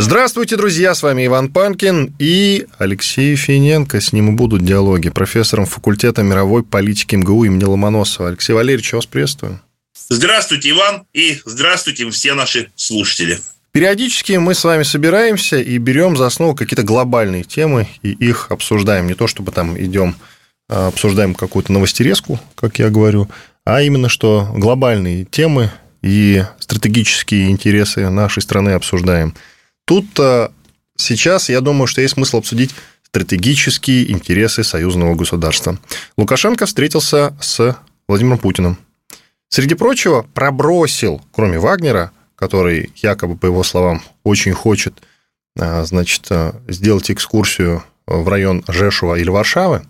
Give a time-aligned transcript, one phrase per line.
[0.00, 4.00] Здравствуйте, друзья, с вами Иван Панкин и Алексей Финенко.
[4.00, 5.10] С ним и будут диалоги.
[5.10, 8.28] Профессором факультета мировой политики МГУ имени Ломоносова.
[8.28, 9.60] Алексей Валерьевич, вас приветствую.
[10.08, 13.40] Здравствуйте, Иван, и здравствуйте все наши слушатели.
[13.72, 19.08] Периодически мы с вами собираемся и берем за основу какие-то глобальные темы и их обсуждаем.
[19.08, 20.14] Не то, чтобы там идем,
[20.68, 23.28] а, обсуждаем какую-то новостерезку, как я говорю,
[23.64, 29.34] а именно что глобальные темы и стратегические интересы нашей страны обсуждаем–
[29.88, 30.06] Тут
[30.96, 32.74] сейчас, я думаю, что есть смысл обсудить
[33.04, 35.78] стратегические интересы союзного государства.
[36.18, 37.74] Лукашенко встретился с
[38.06, 38.76] Владимиром Путиным.
[39.48, 45.02] Среди прочего, пробросил, кроме Вагнера, который якобы, по его словам, очень хочет
[45.58, 46.28] а, значит,
[46.68, 49.86] сделать экскурсию в район Жешува или Варшавы,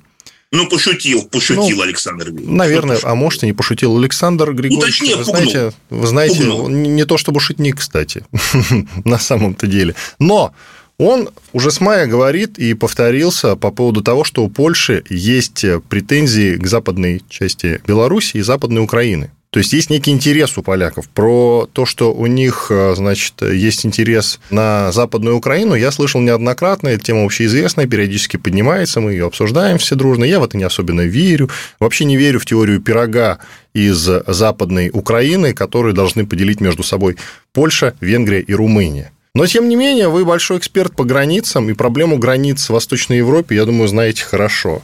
[0.51, 2.57] ну, пошутил, пошутил ну, Александр Григорьевич.
[2.57, 4.79] Наверное, а может, и не пошутил Александр Григорьевич.
[4.79, 5.51] Ну, точнее, вы пугнул.
[5.51, 6.69] знаете, вы знаете пугнул.
[6.69, 8.25] не то чтобы шутник, кстати,
[9.05, 9.95] на самом-то деле.
[10.19, 10.55] Но
[10.97, 16.57] он уже с мая говорит и повторился по поводу того, что у Польши есть претензии
[16.57, 19.31] к западной части Беларуси и западной Украины.
[19.51, 21.09] То есть есть некий интерес у поляков.
[21.09, 26.89] Про то, что у них, э, значит, есть интерес на Западную Украину, я слышал неоднократно,
[26.89, 30.25] эта тема общеизвестная, периодически поднимается, мы ее обсуждаем все дружно.
[30.25, 31.49] Я в это не особенно верю.
[31.81, 33.39] Вообще не верю в теорию пирога
[33.73, 37.17] из Западной Украины, которые должны поделить между собой
[37.55, 39.13] Польша, Венгрия и Румыния.
[39.35, 43.57] Но, тем не менее, вы большой эксперт по границам, и проблему границ в Восточной Европе,
[43.57, 44.83] я думаю, знаете хорошо.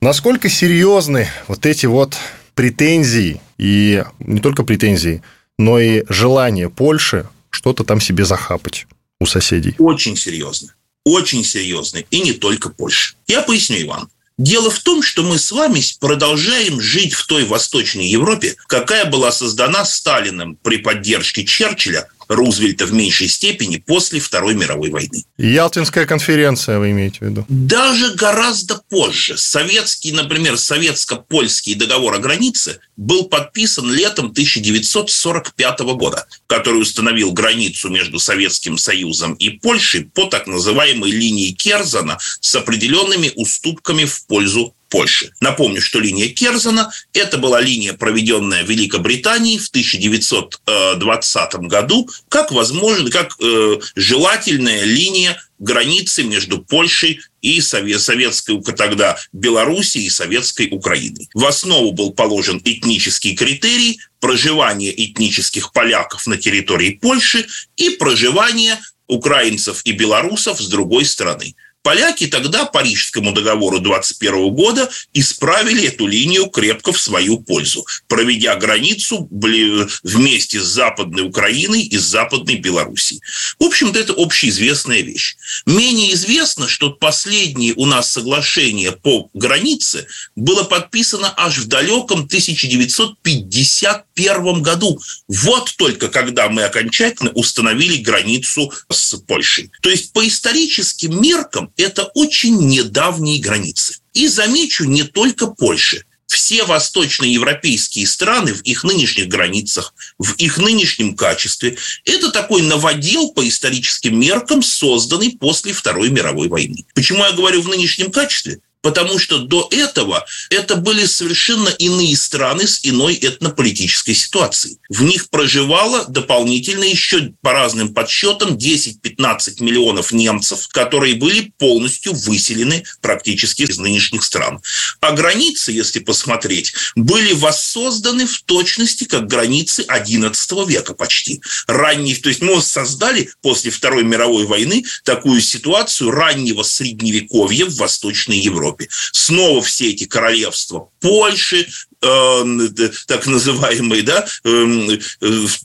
[0.00, 2.16] Насколько серьезны вот эти вот
[2.54, 5.22] претензии, и не только претензии,
[5.58, 8.86] но и желание Польши что-то там себе захапать
[9.20, 9.74] у соседей.
[9.78, 10.74] Очень серьезно.
[11.04, 11.98] Очень серьезно.
[12.10, 13.14] И не только Польша.
[13.26, 14.08] Я поясню, Иван.
[14.36, 19.30] Дело в том, что мы с вами продолжаем жить в той Восточной Европе, какая была
[19.30, 25.24] создана Сталиным при поддержке Черчилля Рузвельта в меньшей степени после Второй мировой войны.
[25.38, 27.44] Ялтинская конференция, вы имеете в виду?
[27.48, 29.36] Даже гораздо позже.
[29.36, 38.18] Советский, например, советско-польский договор о границе был подписан летом 1945 года, который установил границу между
[38.18, 45.32] Советским Союзом и Польшей по так называемой линии Керзана с определенными уступками в пользу Польши.
[45.40, 53.34] Напомню, что линия Керзана– это была линия, проведенная Великобританией в 1920 году, как возможно, как
[53.42, 61.28] э, желательная линия границы между Польшей и советской тогда Белоруссией и советской Украиной.
[61.34, 69.80] В основу был положен этнический критерий проживания этнических поляков на территории Польши и проживание украинцев
[69.84, 71.54] и белорусов с другой стороны.
[71.84, 79.28] Поляки тогда Парижскому договору 21 года исправили эту линию крепко в свою пользу, проведя границу
[79.30, 83.20] вместе с Западной Украиной и с Западной Белоруссией.
[83.58, 85.36] В общем-то, это общеизвестная вещь.
[85.66, 90.06] Менее известно, что последнее у нас соглашение по границе
[90.36, 94.98] было подписано аж в далеком 1951 году.
[95.28, 99.70] Вот только когда мы окончательно установили границу с Польшей.
[99.82, 103.96] То есть по историческим меркам это очень недавние границы.
[104.12, 106.04] И замечу, не только Польши.
[106.26, 113.46] Все восточноевропейские страны в их нынешних границах, в их нынешнем качестве, это такой новодел по
[113.46, 116.86] историческим меркам, созданный после Второй мировой войны.
[116.94, 118.60] Почему я говорю в нынешнем качестве?
[118.84, 124.76] Потому что до этого это были совершенно иные страны с иной этнополитической ситуацией.
[124.90, 132.84] В них проживало дополнительно еще по разным подсчетам 10-15 миллионов немцев, которые были полностью выселены
[133.00, 134.60] практически из нынешних стран.
[135.00, 141.40] А границы, если посмотреть, были воссозданы в точности как границы XI века почти.
[141.66, 148.40] Ранний, то есть мы создали после Второй мировой войны такую ситуацию раннего средневековья в Восточной
[148.40, 148.73] Европе.
[148.74, 148.88] Европе.
[149.12, 151.66] Снова все эти королевства Польши,
[152.02, 152.68] э,
[153.06, 154.98] так называемые, да, эм, э,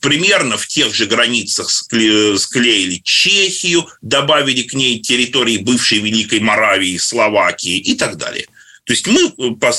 [0.01, 7.77] примерно в тех же границах склеили Чехию, добавили к ней территории бывшей Великой Моравии, Словакии
[7.77, 8.47] и так далее.
[8.89, 9.31] То есть мы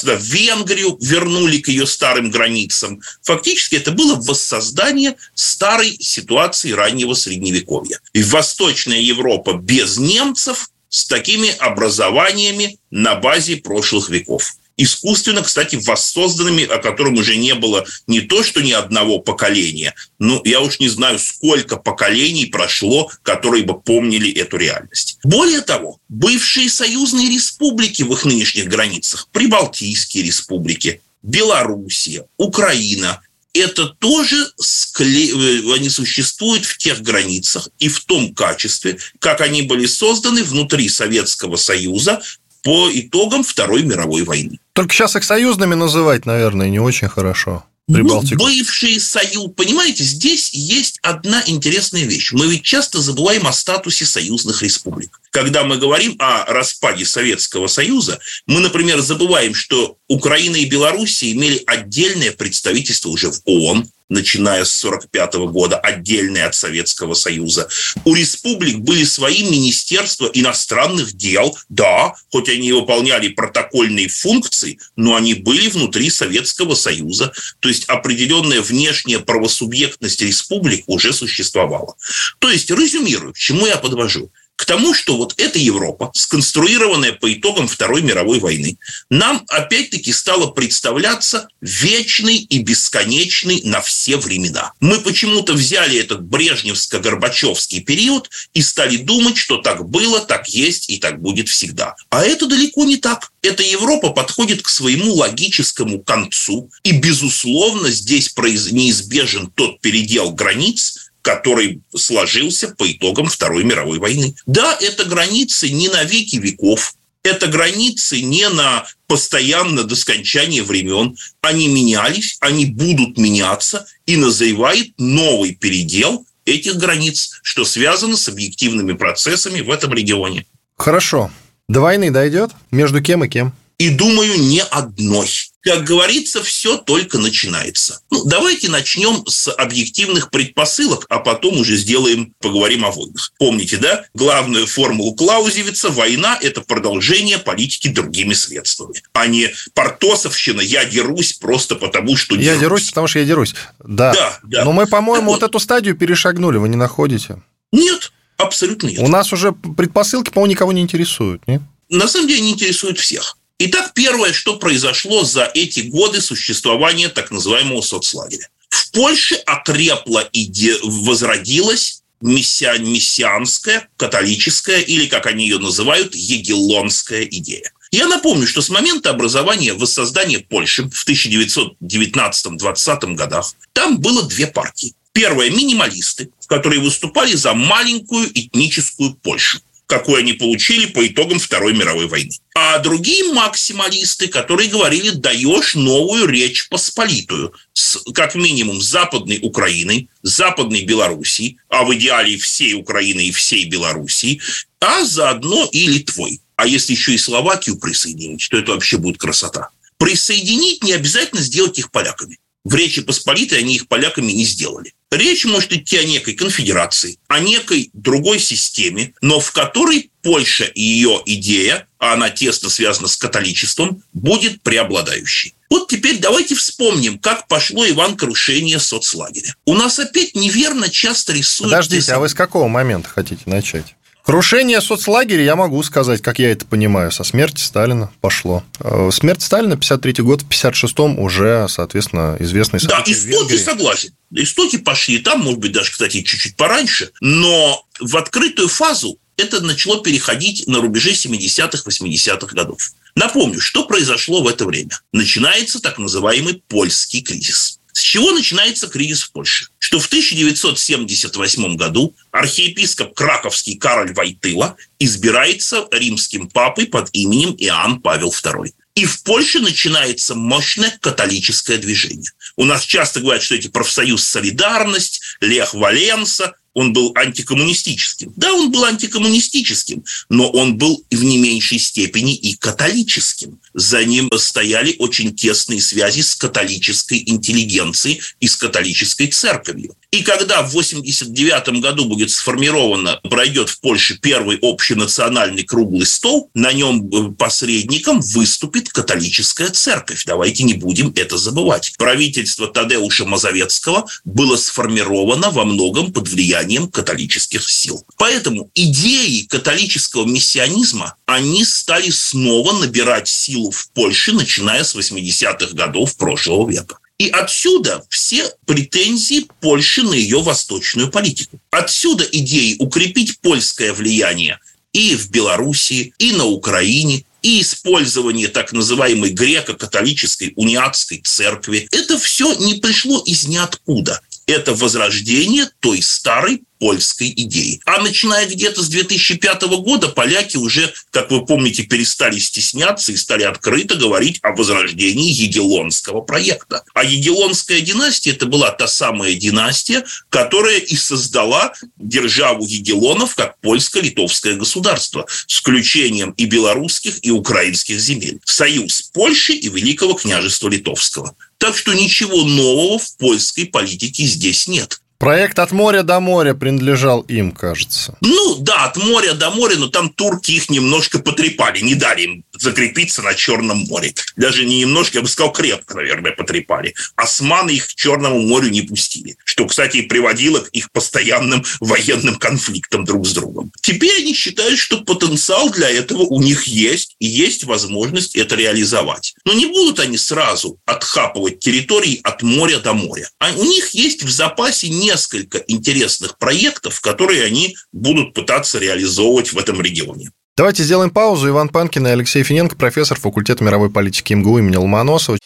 [0.05, 3.01] да, Венгрию вернули к ее старым границам.
[3.23, 7.99] Фактически это было воссоздание старой ситуации раннего Средневековья.
[8.13, 16.65] И Восточная Европа без немцев с такими образованиями на базе прошлых веков искусственно, кстати, воссозданными,
[16.65, 20.89] о котором уже не было не то, что ни одного поколения, ну, я уж не
[20.89, 25.19] знаю, сколько поколений прошло, которые бы помнили эту реальность.
[25.23, 33.21] Более того, бывшие союзные республики в их нынешних границах, Прибалтийские республики, Белоруссия, Украина,
[33.55, 35.31] это тоже скле...
[35.31, 40.89] Э, они существуют в тех границах и в том качестве, как они были созданы внутри
[40.89, 42.21] Советского Союза
[42.63, 44.59] по итогам Второй мировой войны.
[44.73, 47.65] Только сейчас их союзными называть, наверное, не очень хорошо.
[47.93, 48.43] Прибалтику.
[48.43, 49.51] Ну, бывший союз.
[49.57, 52.33] Понимаете, здесь есть одна интересная вещь.
[52.33, 55.21] Мы ведь часто забываем о статусе союзных республик.
[55.31, 61.63] Когда мы говорим о распаде Советского Союза, мы, например, забываем, что Украина и Белоруссия имели
[61.67, 67.69] отдельное представительство уже в ООН, начиная с 1945 года, отдельные от Советского Союза.
[68.05, 75.35] У республик были свои министерства иностранных дел, да, хоть они выполняли протокольные функции, но они
[75.35, 77.33] были внутри Советского Союза.
[77.61, 81.95] То есть определенная внешняя правосубъектность республик уже существовала.
[82.41, 87.33] То есть, резюмирую, к чему я подвожу к тому, что вот эта Европа, сконструированная по
[87.33, 88.77] итогам Второй мировой войны,
[89.09, 94.75] нам опять-таки стала представляться вечной и бесконечной на все времена.
[94.79, 100.99] Мы почему-то взяли этот брежневско-горбачевский период и стали думать, что так было, так есть и
[100.99, 101.95] так будет всегда.
[102.11, 103.33] А это далеко не так.
[103.41, 111.83] Эта Европа подходит к своему логическому концу, и, безусловно, здесь неизбежен тот передел границ, который
[111.95, 114.35] сложился по итогам Второй мировой войны.
[114.47, 121.17] Да, это границы не на веки веков, это границы не на постоянно до скончания времен.
[121.43, 128.95] Они менялись, они будут меняться, и назревает новый передел этих границ, что связано с объективными
[128.95, 130.47] процессами в этом регионе.
[130.77, 131.31] Хорошо.
[131.69, 132.51] До войны дойдет?
[132.71, 133.53] Между кем и кем?
[133.81, 135.27] И думаю, не одной.
[135.63, 138.03] Как говорится, все только начинается.
[138.11, 143.33] Ну, давайте начнем с объективных предпосылок, а потом уже сделаем, поговорим о войнах.
[143.39, 144.05] Помните, да?
[144.13, 151.75] Главную формулу Клаузевица– война– это продолжение политики другими средствами, а не портосовщина «я дерусь просто
[151.75, 152.55] потому, что дерусь».
[152.55, 153.55] Я дерусь, потому что я дерусь.
[153.83, 154.13] Да.
[154.13, 154.65] да, да.
[154.67, 155.41] Но мы, по-моему, вот.
[155.41, 157.41] вот эту стадию перешагнули, вы не находите?
[157.73, 158.99] Нет, абсолютно нет.
[158.99, 161.63] У нас уже предпосылки, по-моему, никого не интересуют, нет?
[161.89, 163.39] На самом деле не интересуют всех.
[163.63, 168.49] Итак, первое, что произошло за эти годы существования так называемого соцлагеря.
[168.71, 170.51] В Польше окрепла и
[170.83, 177.71] возродилась мессиан, мессианская, католическая или, как они ее называют, егелонская идея.
[177.93, 184.95] Я напомню, что с момента образования воссоздания Польши в 1919-20 годах там было две партии.
[185.13, 189.61] Первая– минималисты, которые выступали за маленькую этническую Польшу
[189.91, 192.31] какой они получили по итогам Второй мировой войны.
[192.55, 200.85] А другие максималисты, которые говорили, даешь новую речь посполитую, с, как минимум, Западной Украиной, Западной
[200.85, 204.41] Белоруссией, а в идеале всей Украины и всей Белоруссии,
[204.81, 206.41] а заодно и Литвой.
[206.55, 209.71] А если еще и Словакию присоединить, то это вообще будет красота.
[209.99, 212.39] Присоединить не обязательно сделать их поляками.
[212.65, 214.93] В Речи Посполитой они их поляками не сделали.
[215.11, 220.83] Речь может идти о некой конфедерации, о некой другой системе, но в которой Польша и
[220.83, 225.55] ее идея, а она тесно связана с католичеством, будет преобладающей.
[225.71, 229.55] Вот теперь давайте вспомним, как пошло Иван крушение соцлагеря.
[229.65, 231.73] У нас опять неверно часто рисуют...
[231.73, 233.97] Подождите, а вы с какого момента хотите начать?
[234.31, 238.63] Крушение соцлагеря, я могу сказать, как я это понимаю, со смерти Сталина пошло.
[238.79, 244.11] Э, смерть Сталина, 53 год, в 56-м уже, соответственно, известный Да, истоки согласен.
[244.31, 250.01] Истоки пошли там, может быть, даже, кстати, чуть-чуть пораньше, но в открытую фазу это начало
[250.01, 252.93] переходить на рубеже 70-х, 80-х годов.
[253.17, 254.97] Напомню, что произошло в это время.
[255.13, 257.80] Начинается так называемый польский кризис.
[257.93, 259.69] С чего начинается кризис в Польше?
[259.79, 268.31] Что в 1978 году архиепископ Краковский Кароль Войтыла избирается римским папой под именем Иоанн Павел
[268.31, 268.73] II.
[268.95, 272.31] И в Польше начинается мощное католическое движение.
[272.57, 278.33] У нас часто говорят, что эти профсоюз «Солидарность», Лех Валенса, он был антикоммунистическим.
[278.37, 283.61] Да, он был антикоммунистическим, но он был в не меньшей степени и католическим.
[283.75, 289.97] За ним стояли очень тесные связи с католической интеллигенцией и с католической церковью.
[290.13, 296.73] И когда в 89 году будет сформировано, пройдет в Польше первый общенациональный круглый стол, на
[296.73, 300.25] нем э, посредником выступит католическая церковь.
[300.25, 301.95] Давайте не будем это забывать.
[301.97, 308.05] Правительство Тадеуша Мазовецкого было сформировано во многом под влиянием католических сил.
[308.17, 316.17] Поэтому идеи католического миссионизма, они стали снова набирать силу в Польше, начиная с 80-х годов
[316.17, 316.99] прошлого века.
[317.21, 321.61] И отсюда все претензии Польши на ее восточную политику.
[321.71, 324.59] Отсюда идеи укрепить польское влияние
[324.95, 331.89] и в Белоруссии, и на Украине, и использование так называемой греко-католической униатской церкви.
[331.91, 334.23] Это все не пришло из ниоткуда.
[334.51, 337.81] Это возрождение той старой польской идеи.
[337.85, 343.45] А начиная где-то с 2005 года поляки уже, как вы помните, перестали стесняться и стали
[343.45, 346.83] открыто говорить о возрождении Егелонского проекта.
[346.95, 354.57] А Егелонская династия– это была та самая династия, которая и создала державу Егелонов как польско-литовское
[354.57, 358.41] государство с включением и белорусских, и украинских земель.
[358.45, 361.37] Союз Польши и Великого княжества Литовского.
[361.61, 365.03] Так что ничего нового в польской политике здесь нет.
[365.21, 368.17] Проект «От моря до моря» принадлежал им, кажется.
[368.23, 372.45] Ну, да, «От моря до моря», но там турки их немножко потрепали, не дали им
[372.59, 374.15] закрепиться на Черном море.
[374.37, 376.95] Даже не немножко, я бы сказал, крепко, наверное, потрепали.
[377.17, 382.37] Османы их к Черному морю не пустили, что, кстати, и приводило к их постоянным военным
[382.37, 383.73] конфликтам друг с другом.
[383.83, 389.35] Теперь они считают, что потенциал для этого у них есть, и есть возможность это реализовать.
[389.45, 393.29] Но не будут они сразу отхапывать территории от моря до моря.
[393.39, 399.53] А у них есть в запасе не несколько интересных проектов, которые они будут пытаться реализовывать
[399.53, 400.31] в этом регионе.
[400.57, 401.49] Давайте сделаем паузу.
[401.49, 405.39] Иван Панкин и Алексей Финенко, профессор факультета мировой политики МГУ имени Ломоносова.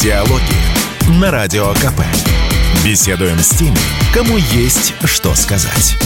[0.00, 2.02] Диалоги на Радио КП.
[2.84, 3.78] Беседуем с теми,
[4.14, 5.96] кому есть что сказать.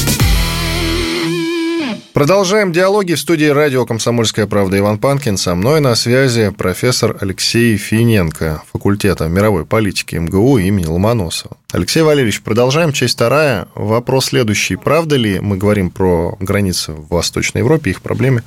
[2.16, 5.36] Продолжаем диалоги в студии радио «Комсомольская правда» Иван Панкин.
[5.36, 11.58] Со мной на связи профессор Алексей Финенко, факультета мировой политики МГУ имени Ломоносова.
[11.72, 12.94] Алексей Валерьевич, продолжаем.
[12.94, 13.68] Часть вторая.
[13.74, 14.76] Вопрос следующий.
[14.76, 18.44] Правда ли, мы говорим про границы в Восточной Европе, их проблемы,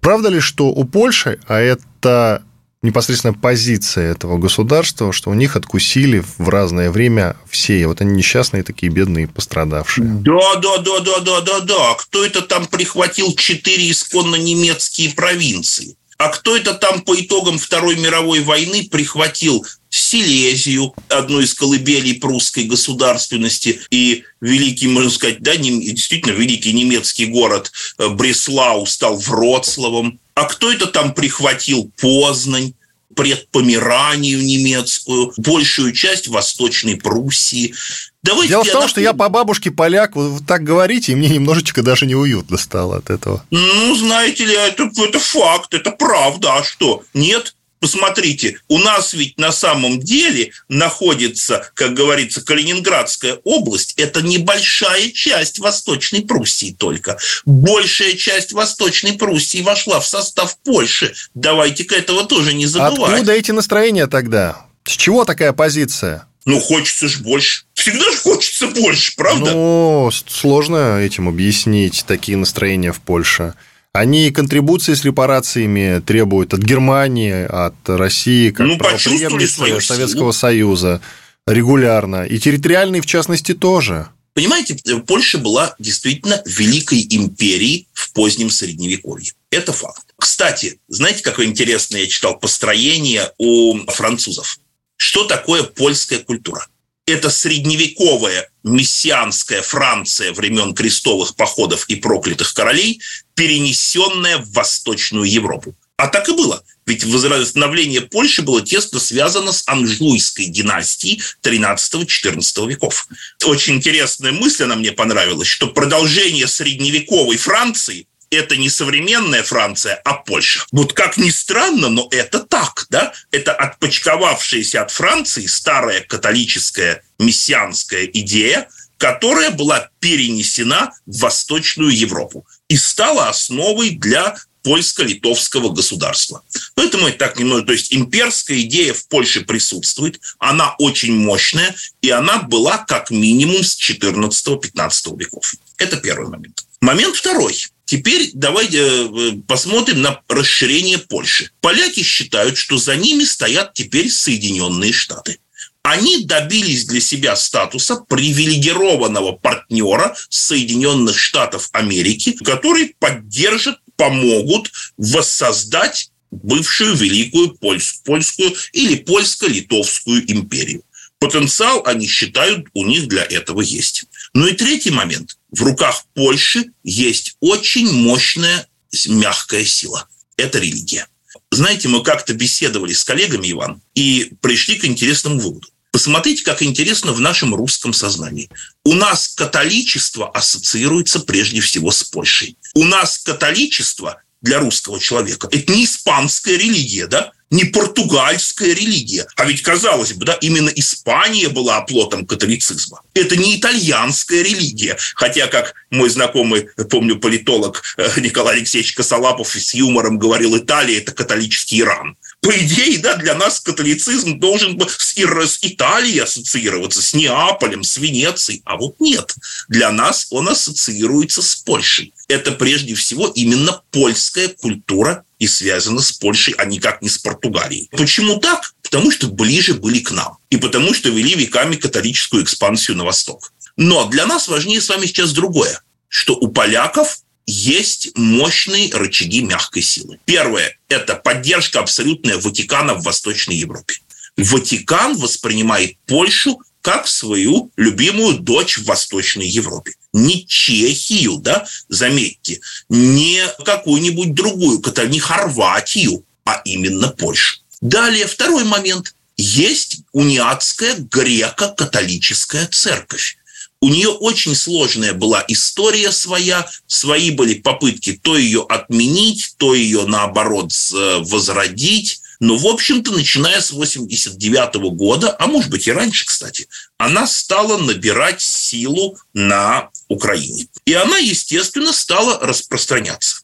[0.00, 2.42] правда ли, что у Польши, а это
[2.82, 7.86] непосредственно позиция этого государства, что у них откусили в разное время все.
[7.86, 10.06] Вот они несчастные такие бедные пострадавшие.
[10.06, 11.94] Да, да, да, да, да, да, да.
[11.94, 15.96] Кто это там прихватил четыре исконно немецкие провинции?
[16.18, 22.64] А кто это там по итогам Второй мировой войны прихватил Силезию, одну из колыбелей прусской
[22.64, 30.44] государственности, и великий, можно сказать, да, действительно великий немецкий город э, Бреслау стал Вроцлавом, а
[30.44, 32.74] кто это там прихватил Познань,
[33.14, 37.74] предпомеранию немецкую, большую часть Восточной Пруссии.
[38.22, 38.88] Давайте Дело в том, напомню.
[38.90, 43.10] что я по бабушке поляк, вы так говорите, и мне немножечко даже неуютно стало от
[43.10, 43.44] этого.
[43.50, 46.56] Ну, знаете ли, это, это факт, это правда.
[46.56, 47.04] А что?
[47.14, 47.54] Нет?
[47.80, 53.94] Посмотрите, у нас ведь на самом деле находится, как говорится, Калининградская область.
[53.96, 57.18] Это небольшая часть Восточной Пруссии только.
[57.44, 61.14] Большая часть Восточной Пруссии вошла в состав Польши.
[61.34, 63.12] Давайте-ка этого тоже не забывать.
[63.12, 64.66] Откуда эти настроения тогда?
[64.84, 66.27] С чего такая позиция?
[66.48, 67.64] Ну, хочется же больше.
[67.74, 69.52] Всегда же хочется больше, правда?
[69.52, 73.52] Ну, сложно этим объяснить такие настроения в Польше.
[73.92, 80.32] Они контрибуции с репарациями требуют от Германии, от России, как ну, правоприемницы Советского силу.
[80.32, 81.02] Союза
[81.46, 82.24] регулярно.
[82.24, 84.08] И территориальные, в частности, тоже.
[84.32, 84.74] Понимаете,
[85.06, 89.34] Польша была действительно великой империей в позднем Средневековье.
[89.50, 90.14] Это факт.
[90.18, 94.58] Кстати, знаете, какое интересное я читал построение у французов?
[94.98, 96.66] Что такое польская культура?
[97.08, 103.00] это средневековая мессианская Франция времен крестовых походов и проклятых королей,
[103.34, 105.74] перенесенная в Восточную Европу.
[105.96, 106.62] А так и было.
[106.86, 113.08] Ведь восстановление Польши было тесно связано с Анжуйской династией 13-14 веков.
[113.44, 120.14] Очень интересная мысль, она мне понравилась, что продолжение средневековой Франции это не современная Франция, а
[120.14, 120.64] Польша.
[120.72, 123.12] Вот как ни странно, но это так, да?
[123.30, 132.76] Это отпочковавшаяся от Франции старая католическая мессианская идея, которая была перенесена в Восточную Европу и
[132.76, 136.42] стала основой для польско-литовского государства.
[136.74, 142.10] Поэтому это так немного, то есть имперская идея в Польше присутствует, она очень мощная, и
[142.10, 145.54] она была как минимум с 14-15 веков.
[145.78, 146.66] Это первый момент.
[146.80, 147.56] Момент второй.
[147.88, 151.52] Теперь давайте э, посмотрим на расширение Польши.
[151.62, 155.38] Поляки считают, что за ними стоят теперь Соединенные Штаты.
[155.82, 166.94] они добились для себя статуса привилегированного партнера Соединенных Штатов Америки, который поддержит, помогут воссоздать бывшую
[166.94, 170.82] Великую Польскую или Польско-Литовскую империю.
[171.20, 174.04] Потенциал, они считают, у них для этого есть.
[174.38, 175.36] Ну и третий момент.
[175.50, 178.68] В руках Польши есть очень мощная
[179.08, 180.06] мягкая сила.
[180.36, 181.08] Это религия.
[181.50, 185.66] Знаете, мы как-то беседовали с коллегами, Иван, и пришли к интересному выводу.
[185.90, 188.48] Посмотрите, как интересно в нашем русском сознании.
[188.84, 192.56] У нас католичество ассоциируется прежде всего с Польшей.
[192.74, 195.48] У нас католичество для русского человека.
[195.50, 197.32] Это не испанская религия, да?
[197.50, 199.26] не португальская религия.
[199.36, 203.00] А ведь, казалось бы, да, именно Испания была оплотом католицизма.
[203.14, 204.96] Это не итальянская религия.
[205.14, 211.12] Хотя, как мой знакомый, помню, политолог э, Николай Алексеевич Косолапов с юмором говорил, Италия– это
[211.12, 212.16] католический Иран.
[212.40, 217.96] По идее, да, для нас католицизм должен бы с, с Италией ассоциироваться, с Неаполем, с
[217.96, 218.62] Венецией.
[218.64, 219.34] А вот нет.
[219.68, 226.12] Для нас он ассоциируется с Польшей это прежде всего именно польская культура и связана с
[226.12, 227.88] Польшей, а никак не с Португалией.
[227.90, 228.74] Почему так?
[228.82, 230.36] Потому что ближе были к нам.
[230.50, 233.52] И потому что вели веками католическую экспансию на восток.
[233.76, 239.82] Но для нас важнее с вами сейчас другое, что у поляков есть мощные рычаги мягкой
[239.82, 240.20] силы.
[240.26, 243.94] Первое– это поддержка абсолютная Ватикана в Восточной Европе.
[244.36, 249.94] Ватикан воспринимает Польшу как свою любимую дочь в Восточной Европе.
[250.12, 257.60] Не Чехию, да, заметьте, не какую-нибудь другую, не Хорватию, а именно Польшу.
[257.80, 259.14] Далее, второй момент.
[259.38, 263.37] Есть униатская греко-католическая церковь.
[263.80, 270.04] У нее очень сложная была история своя, свои были попытки то ее отменить, то ее,
[270.04, 270.72] наоборот,
[271.20, 272.20] возродить.
[272.40, 277.78] Но, в общем-то, начиная с 89 года, а может быть и раньше, кстати, она стала
[277.78, 280.68] набирать силу на Украине.
[280.84, 283.42] И она, естественно, стала распространяться.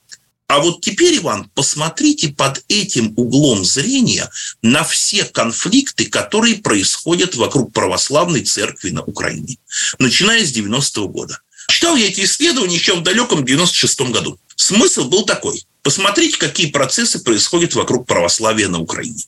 [0.55, 4.31] А вот теперь, Иван, посмотрите под этим углом зрения
[4.63, 9.59] на все конфликты, которые происходят вокруг православной церкви на Украине,
[9.99, 11.41] начиная с 90-го года.
[11.69, 14.39] Читал я эти исследования еще в далеком 96-м году.
[14.55, 15.61] Смысл был такой.
[15.83, 19.25] Посмотрите, какие процессы происходят вокруг православия на Украине.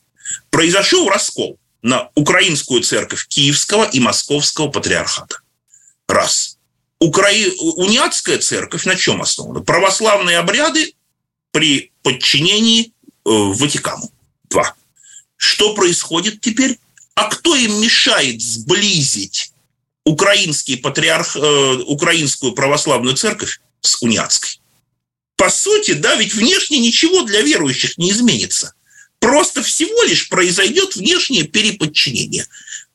[0.49, 5.39] Произошел раскол на украинскую церковь Киевского и Московского патриархата.
[6.07, 6.57] Раз.
[7.01, 7.51] Украи...
[7.59, 9.59] Униатская церковь на чем основана?
[9.59, 10.93] Православные обряды
[11.51, 12.89] при подчинении э,
[13.25, 14.11] Ватикану.
[14.49, 14.75] Два.
[15.35, 16.79] Что происходит теперь?
[17.15, 19.51] А кто им мешает сблизить
[20.05, 24.59] украинский патриарх, э, украинскую православную церковь с униатской?
[25.35, 28.73] По сути, да, ведь внешне ничего для верующих не изменится.
[29.19, 32.45] Просто всего лишь произойдет внешнее переподчинение.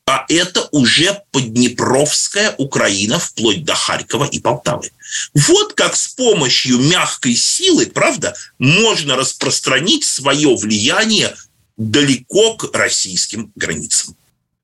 [0.05, 4.91] А это уже Поднепровская Украина вплоть до Харькова и Полтавы.
[5.33, 11.33] Вот как с помощью мягкой силы, правда, можно распространить свое влияние
[11.77, 14.15] далеко к российским границам.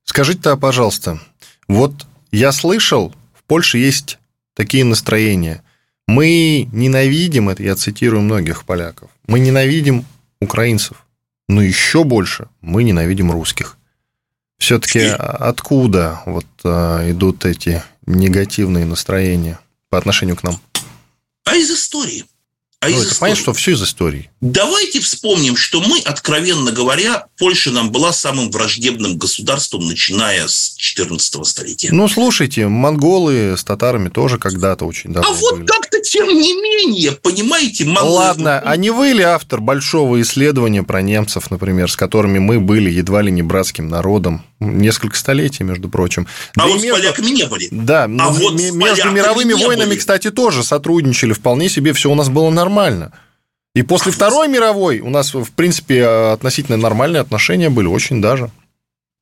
[0.04, 1.20] Скажите-то, пожалуйста,
[1.68, 4.18] вот я слышал, в Польше есть
[4.54, 5.62] такие настроения.
[6.06, 10.04] Мы ненавидим, это я цитирую многих поляков, мы ненавидим
[10.40, 11.06] украинцев,
[11.48, 13.78] но еще больше мы ненавидим русских.
[14.60, 20.60] Все-таки откуда вот а, идут эти негативные настроения по отношению к нам?
[21.44, 22.26] А из истории.
[22.80, 24.29] А ну, это понятно, что все из истории.
[24.40, 31.46] Давайте вспомним, что мы, откровенно говоря, Польша нам была самым враждебным государством, начиная с 14
[31.46, 31.90] столетия.
[31.92, 35.66] Ну, слушайте, монголы с татарами тоже когда-то очень давно А вот были.
[35.66, 38.14] как-то, тем не менее, понимаете, монголы...
[38.14, 42.90] Ладно, а не вы ли автор большого исследования про немцев, например, с которыми мы были
[42.90, 44.42] едва ли не братским народом?
[44.58, 46.26] Несколько столетий, между прочим.
[46.56, 46.88] А да вот между...
[46.88, 47.68] с поляками не были.
[47.70, 49.98] Да, а вот между мировыми войнами, были.
[49.98, 53.12] кстати, тоже сотрудничали вполне себе, все у нас было нормально.
[53.74, 58.50] И после Второй мировой у нас, в принципе, относительно нормальные отношения были очень даже.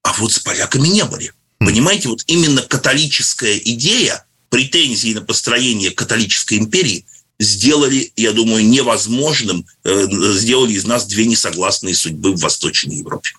[0.03, 1.33] А вот с поляками не были.
[1.61, 1.67] Хм.
[1.67, 7.05] Понимаете, вот именно католическая идея, претензии на построение католической империи
[7.39, 13.31] сделали, я думаю, невозможным, э, сделали из нас две несогласные судьбы в Восточной Европе.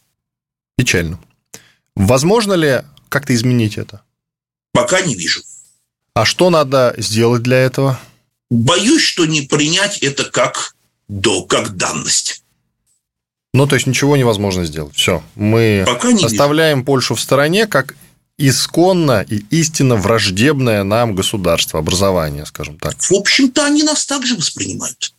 [0.77, 1.19] Печально.
[1.95, 4.03] Возможно ли как-то изменить это?
[4.71, 5.41] Пока не вижу.
[6.13, 7.99] А что надо сделать для этого?
[8.49, 10.75] Боюсь, что не принять это как,
[11.09, 12.43] до, как данность.
[13.53, 14.95] Ну, то есть ничего невозможно сделать.
[14.95, 15.23] Все.
[15.35, 16.85] Мы Пока не оставляем вижу.
[16.85, 17.95] Польшу в стороне, как
[18.37, 22.95] исконно и истинно враждебное нам государство, образование, скажем так.
[23.01, 25.13] В общем-то, они нас также воспринимают.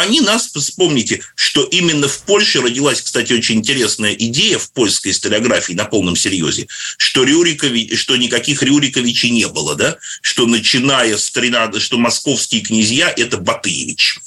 [0.00, 5.74] Они нас, вспомните, что именно в Польше родилась, кстати, очень интересная идея в польской историографии
[5.74, 6.66] на полном серьезе,
[6.98, 9.98] что, Рюрикови, что никаких Рюриковичей не было, да?
[10.22, 14.18] что начиная с 13, что московские князья– это Батыевич.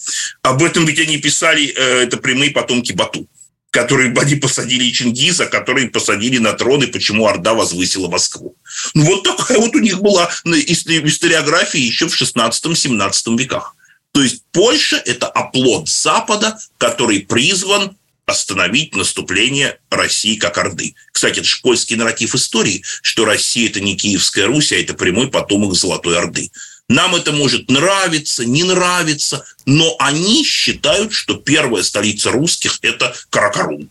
[0.42, 3.28] Об этом ведь они писали, э, это прямые потомки Бату
[3.70, 8.56] которые они посадили Чингиза, которые посадили на трон, и почему Орда возвысила Москву.
[8.96, 13.76] Ну, вот такая вот у них была историография еще в 16-17 веках.
[14.18, 20.96] То есть Польша– это оплот Запада, который призван остановить наступление России как Орды.
[21.12, 25.76] Кстати, это школьский нарратив истории, что Россия– это не Киевская Русь, а это прямой потомок
[25.76, 26.50] Золотой Орды.
[26.90, 33.88] Нам это может нравиться, не нравиться, но они считают, что первая столица русских– это Каракарум.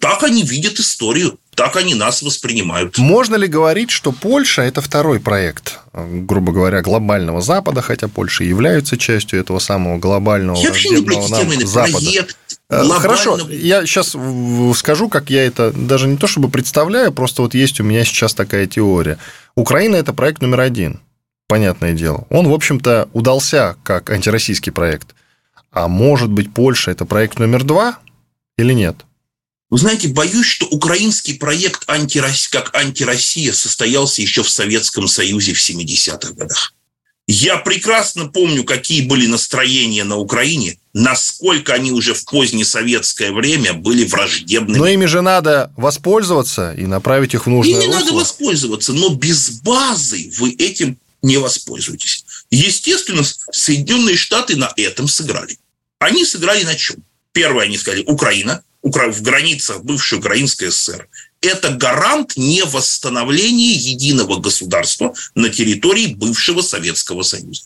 [0.00, 2.96] Так они видят историю, так они нас воспринимают.
[2.98, 8.96] Можно ли говорить, что Польша– это второй проект, грубо говоря, глобального Запада, хотя Польша является
[8.96, 11.98] частью этого самого глобального я вообще не нам термины, Запада?
[11.98, 12.36] Проект,
[12.70, 14.16] э, Хорошо, я сейчас
[14.78, 18.32] скажу, как я это даже не то чтобы представляю, просто вот есть у меня сейчас
[18.32, 19.18] такая теория.
[19.54, 21.00] Украина– это проект номер один,
[21.48, 22.26] понятное дело.
[22.30, 25.14] Он, в общем-то, удался как антироссийский проект.
[25.70, 27.98] А может быть, Польша– это проект номер два
[28.56, 28.96] или нет?–
[29.72, 32.48] вы знаете, боюсь, что украинский проект антирос...
[32.48, 36.74] как антироссия состоялся еще в Советском Союзе в 70-х годах.
[37.26, 43.72] Я прекрасно помню, какие были настроения на Украине, насколько они уже в позднее советское время
[43.72, 44.76] были враждебными.
[44.76, 48.00] Но ими же надо воспользоваться и направить их в нужное Ими русло.
[48.00, 52.26] надо воспользоваться, но без базы вы этим не воспользуетесь.
[52.50, 55.58] Естественно, Соединенные Штаты на этом сыграли.
[55.98, 56.96] Они сыграли на чем?
[57.32, 61.08] Первое, они сказали, Украина– в границах бывшей Украинской ССР,
[61.40, 67.64] это гарант невосстановления единого государства на территории бывшего Советского Союза.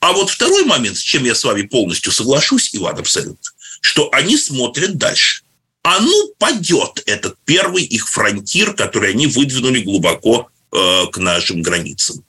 [0.00, 4.36] А вот второй момент, с чем я с вами полностью соглашусь, Иван, абсолютно, что они
[4.36, 5.42] смотрят дальше.
[5.82, 12.24] А ну падет этот первый их фронтир, который они выдвинули глубоко э, к нашим границам.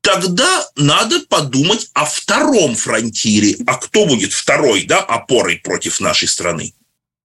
[0.00, 3.56] Тогда надо подумать о втором фронтире.
[3.66, 6.74] А кто будет второй да, опорой против нашей страны?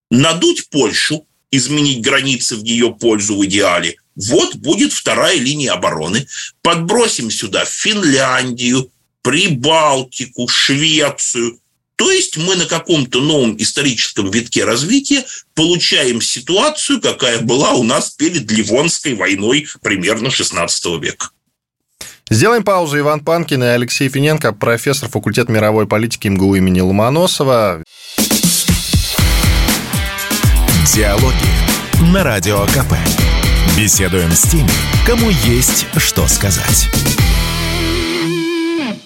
[0.10, 6.28] Надуть Польшу, изменить границы в ее пользу в идеале, вот будет вторая линия обороны.
[6.62, 8.92] Подбросим сюда Финляндию,
[9.22, 11.60] Прибалтику, Швецию.
[11.96, 18.12] То есть мы на каком-то новом историческом витке развития получаем ситуацию, какая была у нас
[18.12, 21.32] перед Ливонской войной примерно 16 века.
[22.30, 23.00] Сделаем паузу.
[23.00, 27.84] Иван Панкин и Алексей Финенко, профессор факультета мировой политики МГУ имени Ломоносова.
[30.94, 32.94] Диалоги на Радио КП.
[33.78, 34.70] Беседуем с теми,
[35.06, 36.90] кому есть что сказать.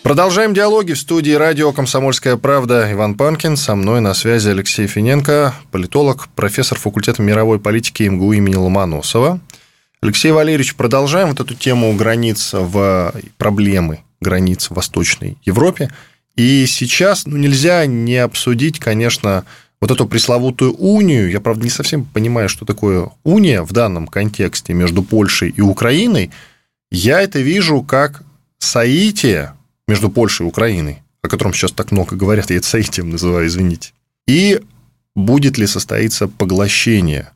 [0.01, 2.89] Продолжаем диалоги в студии радио «Комсомольская правда».
[2.91, 8.55] Иван Панкин, со мной на связи Алексей Финенко, политолог, профессор факультета мировой политики МГУ имени
[8.55, 9.41] Ломоносова.
[10.01, 15.89] Алексей Валерьевич, продолжаем вот эту тему границ в проблемы границ в Восточной Европе.
[16.35, 19.45] И сейчас ну, нельзя не обсудить, конечно,
[19.83, 24.71] вот эту пресловутую унию, я, правда, не совсем понимаю, что такое уния в данном контексте
[24.73, 26.31] между Польшей и Украиной,
[26.89, 28.23] я это вижу как
[28.59, 33.47] соитие между Польшей и Украиной, о котором сейчас так много говорят, я это соитием называю,
[33.47, 33.91] извините.
[34.25, 34.61] И
[35.17, 37.33] будет ли состоиться поглощение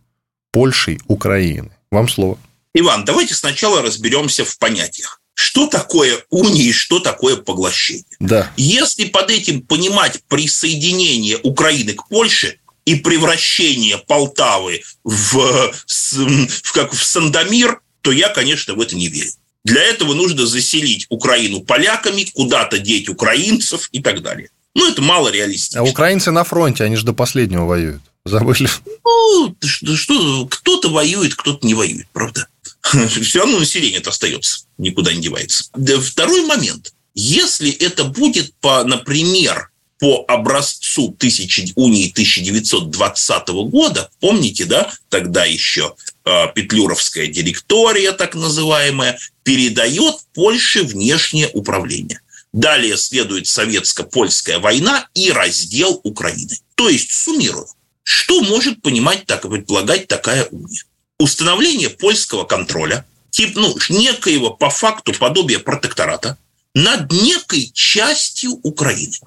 [0.53, 1.71] Польшей Украины?
[1.91, 2.37] Вам слово.
[2.73, 8.05] Иван, давайте сначала разберемся в понятиях что такое уния и что такое поглощение.
[8.19, 8.51] Да.
[8.57, 17.05] Если под этим понимать присоединение Украины к Польше и превращение Полтавы в, в, как в
[17.05, 19.29] Сандомир, то я, конечно, в это не верю.
[19.63, 24.49] Для этого нужно заселить Украину поляками, куда-то деть украинцев и так далее.
[24.73, 25.81] Ну, это мало реалистично.
[25.81, 28.01] А украинцы на фронте, они же до последнего воюют.
[28.25, 28.69] Забыли?
[29.05, 32.47] Ну, что, кто-то воюет, кто-то не воюет, правда?
[33.21, 35.65] Все равно население-то остается, никуда не девается.
[36.01, 36.93] Второй момент.
[37.13, 45.95] Если это будет, по, например, по образцу тысячи, унии 1920 года, помните, да, тогда еще
[46.25, 52.21] э, Петлюровская директория, так называемая, передает Польше внешнее управление.
[52.53, 56.57] Далее следует советско-польская война и раздел Украины.
[56.75, 57.67] То есть, суммирую,
[58.03, 60.83] что может понимать, так и предполагать такая уния?
[61.19, 66.37] Установление польского контроля, тип, ну, некоего по факту подобия протектората
[66.75, 69.17] над некой частью Украины.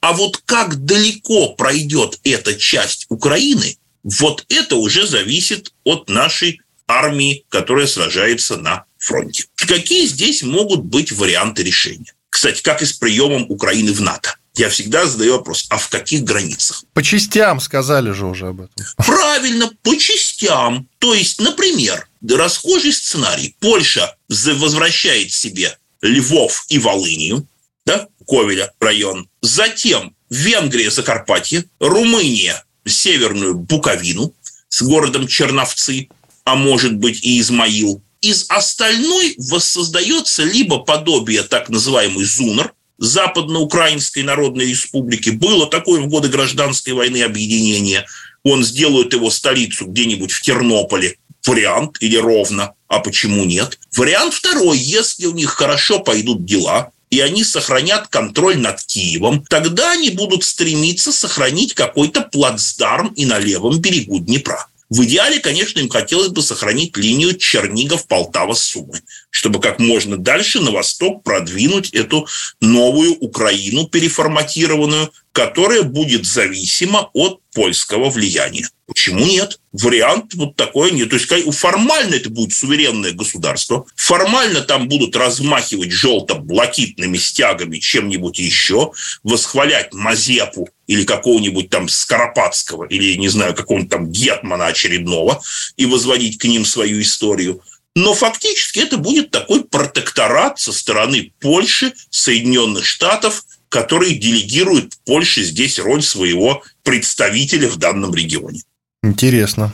[0.00, 7.44] А вот как далеко пройдет эта часть Украины, вот это уже зависит от нашей армии,
[7.48, 9.46] которая сражается на фронте.
[9.54, 12.12] Какие здесь могут быть варианты решения?
[12.30, 14.36] Кстати, как и с приемом Украины в НАТО.
[14.58, 16.82] Я всегда задаю вопрос, а в каких границах?
[16.92, 18.84] По частям сказали же уже об этом.
[18.96, 20.88] Правильно, по частям.
[20.98, 23.54] То есть, например, расхожий сценарий.
[23.60, 27.46] Польша возвращает себе Львов и Волынию,
[27.86, 29.28] да, Ковеля район.
[29.42, 34.34] Затем Венгрия, Закарпатье, Румыния, Северную Буковину
[34.68, 36.08] с городом Черновцы,
[36.42, 38.02] а может быть и Измаил.
[38.22, 45.30] Из остальной воссоздается либо подобие так называемый ЗУНР, Западноукраинской Народной Республики.
[45.30, 48.06] Было такое в годы гражданской войны объединение.
[48.42, 51.16] Он сделает его столицу где-нибудь в Тернополе.
[51.46, 52.74] Вариант или ровно.
[52.88, 53.78] А почему нет?
[53.96, 54.78] Вариант второй.
[54.78, 60.44] Если у них хорошо пойдут дела, и они сохранят контроль над Киевом, тогда они будут
[60.44, 64.66] стремиться сохранить какой-то плацдарм и на левом берегу Днепра.
[64.90, 71.22] В идеале, конечно, им хотелось бы сохранить линию Чернигов-Полтава-Сумы, чтобы как можно дальше на восток
[71.22, 72.26] продвинуть эту
[72.60, 78.68] новую Украину переформатированную, которая будет зависима от польского влияния.
[78.88, 79.60] Почему нет?
[79.70, 81.10] Вариант вот такой нет.
[81.10, 88.90] То есть формально это будет суверенное государство, формально там будут размахивать желто-блакитными стягами чем-нибудь еще,
[89.22, 95.40] восхвалять Мазепу или какого-нибудь там Скоропадского, или, не знаю, какого-нибудь там Гетмана очередного,
[95.76, 97.62] и возводить к ним свою историю.
[97.94, 105.78] Но фактически это будет такой протекторат со стороны Польши, Соединенных Штатов, который делегирует Польше здесь
[105.78, 108.62] роль своего представителя в данном регионе.
[109.02, 109.72] Интересно.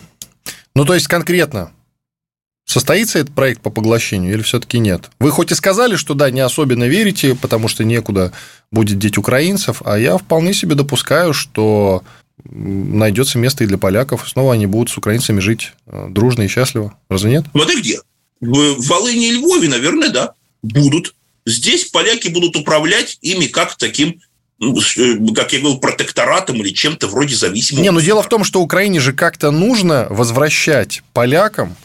[0.75, 1.73] Ну, то есть конкретно
[2.67, 5.11] Состоится этот проект по поглощению или все-таки нет?
[5.21, 8.33] Вы хоть и сказали, что да, не особенно верите, потому что некуда
[8.73, 12.03] будет деть украинцев, а я вполне себе допускаю, что
[12.43, 16.95] найдется место и для поляков, снова они будут с украинцами жить э, дружно и счастливо.
[17.11, 17.45] Разве нет?
[17.53, 18.01] Вот и где?
[18.41, 21.15] В Волыне и Львове, наверное, да, будут.
[21.47, 24.21] Здесь поляки будут управлять ими как таким
[24.59, 27.83] ну, э, как я говорил, протекторатом или чем-то вроде зависимым.
[27.83, 31.77] Не, но дело в том, что Украине же как-то нужно возвращать полякам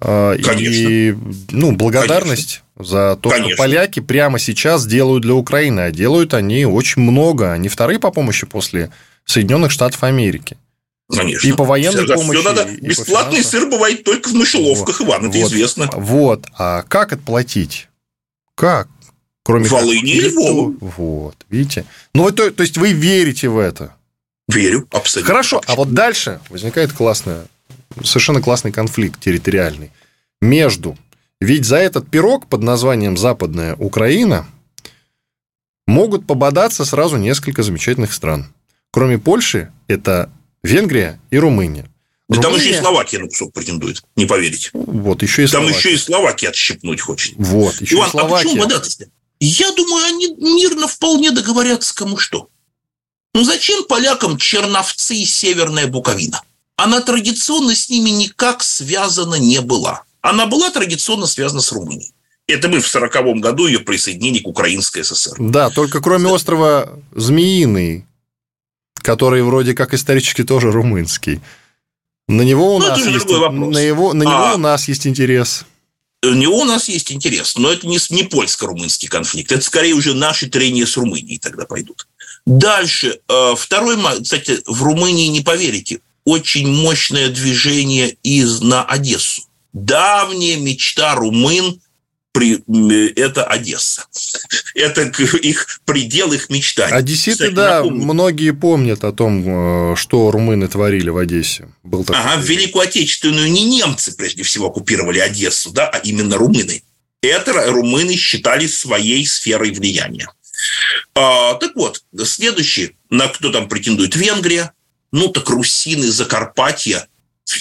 [0.00, 0.88] а, Конечно.
[0.88, 1.14] И
[1.50, 2.96] ну, благодарность Конечно.
[2.96, 3.54] за то, Конечно.
[3.54, 7.52] что поляки прямо сейчас делают для Украины, а делают они очень много.
[7.52, 8.90] Они вторые по помощи после
[9.24, 10.56] Соединенных Штатов Америки.
[11.08, 11.46] Конечно.
[11.46, 12.40] И по военной все, помощи.
[12.40, 12.68] Все надо.
[12.80, 15.08] Бесплатный сыр бывает только в мышеловках, вот.
[15.08, 15.52] Иван, это вот.
[15.52, 15.90] известно.
[15.92, 16.46] Вот.
[16.58, 17.88] А как отплатить?
[18.54, 18.88] Как?
[19.42, 20.74] Кроме Волыни и Львова.
[20.80, 21.84] Вот, видите?
[22.14, 23.94] Ну, то, то есть вы верите в это?
[24.48, 25.32] Верю, абсолютно.
[25.32, 27.46] Хорошо, а вот дальше возникает классная
[28.02, 29.92] совершенно классный конфликт территориальный
[30.40, 30.96] между...
[31.40, 34.46] Ведь за этот пирог под названием «Западная Украина»
[35.86, 38.46] могут пободаться сразу несколько замечательных стран.
[38.90, 40.30] Кроме Польши, это
[40.62, 41.90] Венгрия и Румыния.
[42.36, 42.58] Да Румыния...
[42.58, 44.70] там еще и Словакия на кусок претендует, не поверите.
[44.72, 45.70] Вот, еще и Словакия.
[45.70, 47.34] Там еще и Словакия отщипнуть хочет.
[47.38, 48.34] Вот, еще Иван, и Словакия.
[48.34, 49.06] а почему бодаться
[49.40, 52.48] Я думаю, они мирно вполне договорятся кому что.
[53.34, 56.42] Ну зачем полякам Черновцы и Северная Буковина?
[56.76, 60.02] она традиционно с ними никак связана не была.
[60.20, 62.12] Она была традиционно связана с Румынией.
[62.46, 65.36] Это мы в 1940 году ее присоединили к Украинской ССР.
[65.38, 66.32] Да, только кроме да.
[66.32, 68.04] острова Змеиный,
[68.96, 71.40] который вроде как исторически тоже румынский.
[72.28, 75.66] На него у, ну, нас, есть, на его, на него а, у нас есть интерес.
[76.22, 79.52] На него у нас есть интерес, но это не, не польско-румынский конфликт.
[79.52, 82.06] Это скорее уже наши трения с Румынией тогда пойдут.
[82.46, 83.20] Дальше.
[83.28, 89.42] Э, второй, кстати, в Румынии, не поверите, очень мощное движение из на Одессу.
[89.74, 91.80] Давняя мечта румын
[92.34, 92.60] при,
[93.12, 94.06] это Одесса.
[94.74, 96.92] Это их предел их мечтаний.
[96.92, 98.04] Одесситы, Кстати, да, напомню.
[98.04, 101.68] многие помнят о том, э, что румыны творили в Одессе.
[101.84, 106.36] Был такой ага, в Великую Отечественную не немцы, прежде всего, оккупировали Одессу, да, а именно
[106.36, 106.82] румыны.
[107.22, 110.28] Это румыны считали своей сферой влияния.
[111.14, 114.16] А, так вот, следующий, на кто там претендует?
[114.16, 114.72] Венгрия,
[115.12, 117.06] ну так русины Закарпатья,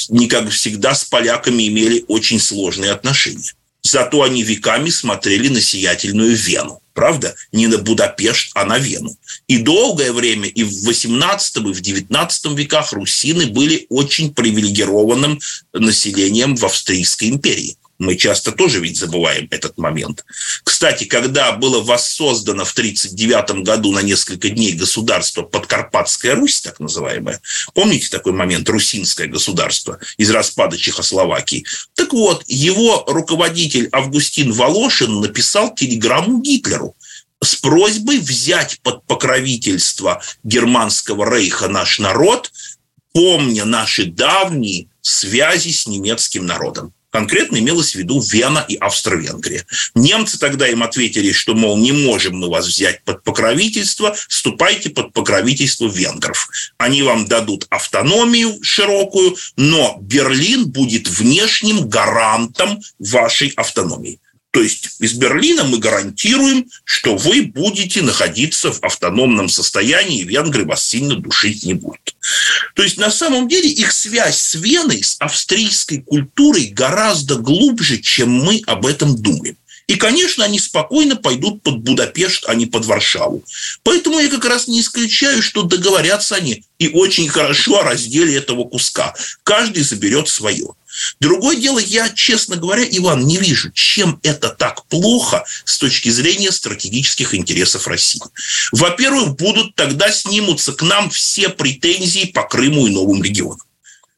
[0.09, 3.53] не как всегда, с поляками имели очень сложные отношения.
[3.83, 6.81] Зато они веками смотрели на сиятельную Вену.
[6.93, 7.35] Правда?
[7.51, 9.15] Не на Будапешт, а на Вену.
[9.47, 15.39] И долгое время и в 18 и в 19 веках русины были очень привилегированным
[15.73, 17.77] населением в Австрийской империи.
[18.03, 20.25] Мы часто тоже ведь забываем этот момент.
[20.65, 27.39] Кстати, когда было воссоздано в 1939 году на несколько дней государство Подкарпатская Русь, так называемое,
[27.73, 31.65] помните такой момент, русинское государство из распада Чехословакии?
[31.95, 36.97] Так вот, его руководитель Августин Волошин написал телеграмму Гитлеру,
[37.41, 42.51] с просьбой взять под покровительство германского рейха наш народ,
[43.13, 46.93] помня наши давние связи с немецким народом.
[47.13, 49.67] Конкретно имелось в виду Вена и Австро-Венгрия.
[49.93, 55.13] Немцы тогда им ответили, что, мол, не можем мы вас взять под покровительство, ступайте под
[55.13, 56.49] покровительство венгров.
[56.79, 64.19] Они вам дадут автономию широкую, но Берлин будет внешним гарантом вашей автономии.
[64.53, 70.63] То есть из Берлина мы гарантируем, что вы будете находиться в автономном состоянии, и венгры
[70.63, 72.15] вас сильно душить не будут.
[72.75, 78.29] То есть на самом деле их связь с Веной, с австрийской культурой гораздо глубже, чем
[78.29, 79.57] мы об этом думаем.
[79.87, 83.43] И, конечно, они спокойно пойдут под Будапешт, а не под Варшаву.
[83.81, 88.65] Поэтому я как раз не исключаю, что договорятся они и очень хорошо о разделе этого
[88.65, 89.15] куска.
[89.43, 90.67] Каждый заберет свое.
[91.19, 96.51] Другое дело, я, честно говоря, Иван, не вижу, чем это так плохо с точки зрения
[96.51, 98.21] стратегических интересов России.
[98.71, 103.61] Во-первых, будут тогда снимутся к нам все претензии по Крыму и новым регионам.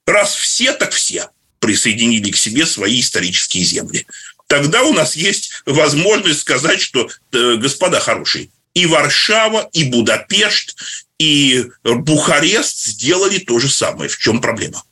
[0.05, 4.05] Раз все, так все присоединили к себе свои исторические земли
[4.47, 10.75] тогда у нас есть возможность сказать, что, э, господа хорошие, и Варшава, и Будапешт,
[11.17, 14.09] и Бухарест сделали то же самое.
[14.09, 14.83] В чем проблема?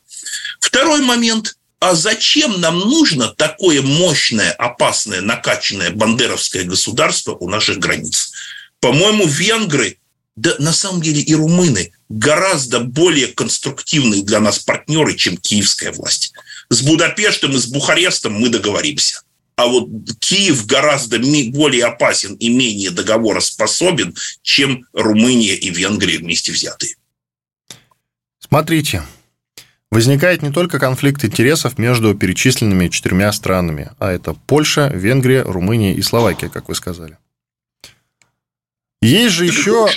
[0.59, 1.57] Второй момент.
[1.83, 8.31] А зачем нам нужно такое мощное, опасное, накачанное бандеровское государство у наших границ?
[8.79, 9.97] По-моему, венгры,
[10.37, 16.31] да на самом деле и румыны, гораздо более конструктивные для нас партнеры, чем киевская власть.
[16.69, 19.21] С Будапештом и с Бухарестом мы договоримся–
[19.55, 19.87] а вот
[20.19, 26.95] Киев гораздо более опасен и менее договороспособен, чем Румыния и Венгрия вместе взятые.
[28.39, 29.03] Смотрите,
[29.93, 36.01] возникает не только конфликт интересов между перечисленными четырьмя странами, а это Польша, Венгрия, Румыния и
[36.01, 37.17] Словакия, как вы сказали.
[39.01, 39.87] Есть же еще...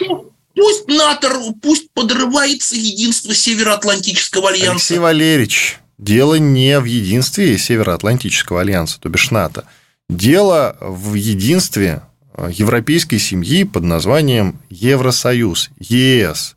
[0.54, 1.28] Пусть НАТО,
[1.60, 4.70] пусть подрывается единство Североатлантического альянса.
[4.70, 9.64] Алексей Валерьевич, Дело не в единстве Североатлантического альянса, то бишь НАТО.
[10.10, 12.02] Дело в единстве
[12.34, 16.56] э, европейской семьи под названием Евросоюз, ЕС.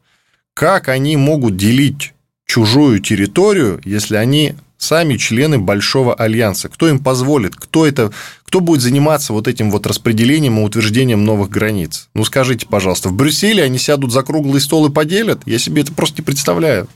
[0.54, 2.14] Как они могут делить
[2.50, 6.68] чужую территорию, если они сами члены Большого Альянса?
[6.68, 7.56] Кто им позволит?
[7.56, 8.12] Кто, это,
[8.44, 12.10] кто будет заниматься вот этим вот распределением и утверждением новых границ?
[12.16, 15.42] Ну, скажите, пожалуйста, в Брюсселе они сядут за круглый стол и поделят?
[15.46, 16.88] Я себе это просто не представляю.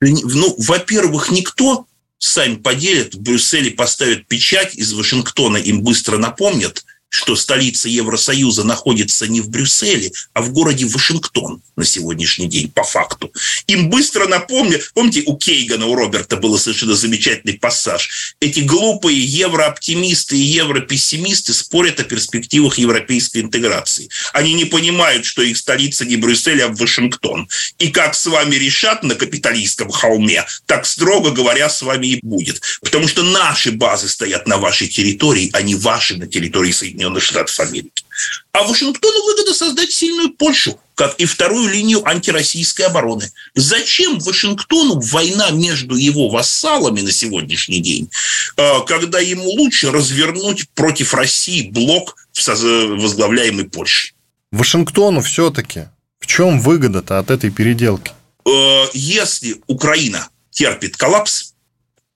[0.00, 1.86] Ну, во-первых, никто
[2.18, 9.26] сами поделят, в Брюсселе поставят печать, из Вашингтона им быстро напомнят– что столица Евросоюза находится
[9.26, 13.32] не в Брюсселе, а в городе Вашингтон на сегодняшний день, по факту.
[13.66, 18.34] Им быстро напомню, помните, у Кейгана, у Роберта был совершенно замечательный пассаж.
[18.40, 24.08] Эти глупые еврооптимисты и европессимисты спорят о перспективах европейской интеграции.
[24.32, 27.48] Они не понимают, что их столица не Брюссель, а Вашингтон.
[27.78, 32.60] И как с вами решат на капиталистском холме, так, строго говоря, с вами и будет.
[32.82, 37.22] Потому что наши базы стоят на вашей территории, а не ваши на территории Соединенных Соединенных
[37.22, 38.04] Штатов Америки.
[38.52, 43.30] А Вашингтону выгодно создать сильную Польшу, как и вторую линию антироссийской обороны.
[43.54, 48.10] Зачем Вашингтону война между его вассалами на сегодняшний день,
[48.56, 54.14] э, когда ему лучше развернуть против России блок, возглавляемый Польшей?
[54.50, 58.12] Вашингтону все-таки в чем выгода-то от этой переделки?
[58.44, 61.54] Э, если Украина терпит коллапс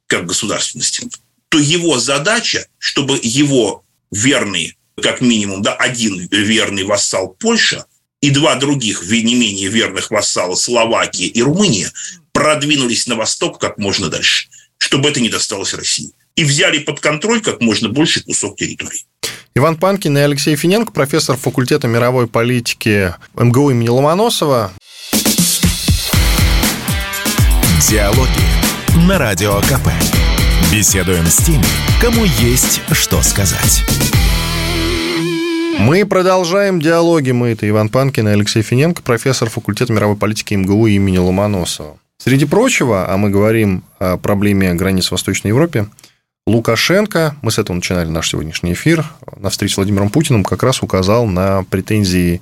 [0.08, 1.08] как государственности,
[1.48, 7.86] то его задача, чтобы его верный, как минимум, да, один верный вассал Польша
[8.20, 11.90] и два других не менее верных вассала Словакия и Румыния
[12.32, 14.48] продвинулись на восток как можно дальше,
[14.78, 16.12] чтобы это не досталось России.
[16.36, 19.04] И взяли под контроль как можно больше кусок территории.
[19.54, 24.72] Иван Панкин и Алексей Финенко, профессор факультета мировой политики МГУ имени Ломоносова.
[27.90, 30.21] Диалоги на Радио КП.
[30.70, 31.64] Беседуем с теми,
[32.00, 33.82] кому есть что сказать.
[35.78, 37.30] Мы продолжаем диалоги.
[37.30, 41.96] Мы это Иван Панкин и Алексей Финенко, профессор факультета мировой политики МГУ имени Ломоносова.
[42.18, 45.86] Среди прочего, а мы говорим о проблеме границ в Восточной Европе,
[46.46, 50.82] Лукашенко, мы с этого начинали наш сегодняшний эфир, на встрече с Владимиром Путиным как раз
[50.82, 52.40] указал на претензии